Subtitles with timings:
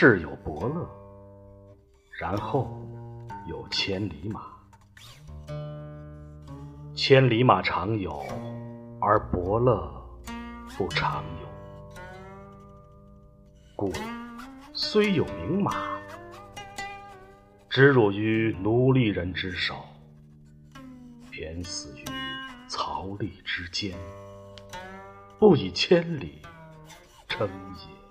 [0.00, 0.88] 是有伯乐，
[2.20, 2.70] 然后
[3.48, 4.42] 有千里马。
[6.94, 8.24] 千里马常有，
[9.00, 9.92] 而伯乐
[10.76, 11.48] 不常有。
[13.74, 13.92] 故
[14.72, 15.98] 虽有名马，
[17.68, 19.74] 只辱于奴隶人之手，
[21.28, 22.04] 偏死于
[22.68, 23.98] 槽枥之间，
[25.40, 26.40] 不以千里
[27.26, 28.07] 称也。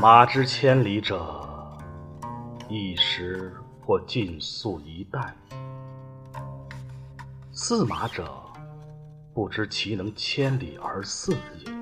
[0.00, 1.78] 马之千里者，
[2.68, 5.22] 一时或尽粟一担；
[7.52, 8.28] 驷马者，
[9.32, 11.72] 不知其能千里而饲也。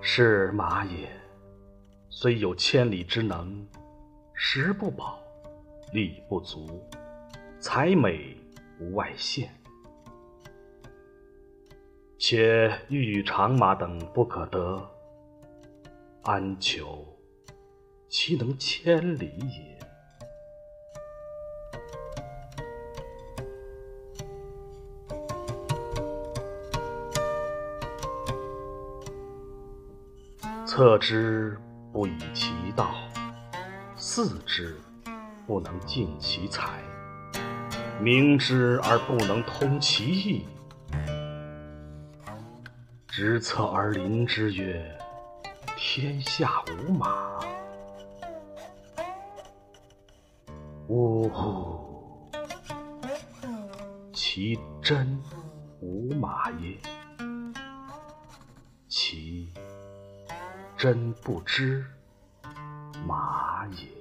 [0.00, 1.10] 是马也，
[2.08, 3.66] 虽有千里之能，
[4.34, 5.18] 食不饱，
[5.92, 6.80] 力不足，
[7.58, 8.36] 才美
[8.78, 9.52] 无外见。
[12.22, 14.90] 且欲与长马等不可得。
[16.20, 17.16] 安求
[18.10, 19.80] 其能千里也？
[30.66, 31.58] 策之
[31.90, 32.90] 不以其道，
[33.96, 34.78] 祀之
[35.46, 36.82] 不能尽其才，
[37.98, 40.46] 明之而不能通其意，
[43.20, 44.98] 执策而临之曰。
[45.76, 47.38] 天下无马，
[50.88, 52.32] 呜呼！
[54.14, 55.22] 其真
[55.82, 56.78] 无马也，
[58.88, 59.52] 其
[60.74, 61.84] 真不知
[63.06, 63.99] 马也。